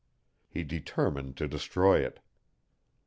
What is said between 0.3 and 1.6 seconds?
He determined to